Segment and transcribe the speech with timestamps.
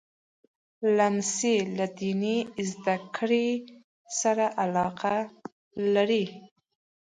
[0.97, 2.37] لمسی له دیني
[2.71, 3.47] زده کړو
[4.19, 5.15] سره علاقه
[5.93, 6.25] لري.